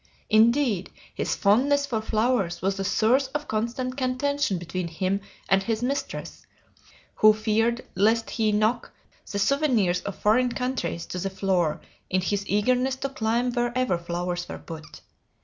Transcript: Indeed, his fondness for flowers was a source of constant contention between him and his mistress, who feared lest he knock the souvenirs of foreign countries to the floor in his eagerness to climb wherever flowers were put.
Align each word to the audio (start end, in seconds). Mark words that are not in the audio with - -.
Indeed, 0.31 0.89
his 1.13 1.35
fondness 1.35 1.85
for 1.85 2.01
flowers 2.01 2.59
was 2.59 2.79
a 2.79 2.83
source 2.83 3.27
of 3.35 3.47
constant 3.47 3.97
contention 3.97 4.57
between 4.57 4.87
him 4.87 5.21
and 5.47 5.61
his 5.61 5.83
mistress, 5.83 6.47
who 7.17 7.33
feared 7.35 7.85
lest 7.93 8.31
he 8.31 8.51
knock 8.51 8.91
the 9.31 9.37
souvenirs 9.37 10.01
of 10.01 10.15
foreign 10.17 10.49
countries 10.49 11.05
to 11.05 11.19
the 11.19 11.29
floor 11.29 11.81
in 12.09 12.21
his 12.21 12.43
eagerness 12.49 12.95
to 12.95 13.09
climb 13.09 13.51
wherever 13.51 13.99
flowers 13.99 14.49
were 14.49 14.57
put. 14.57 15.01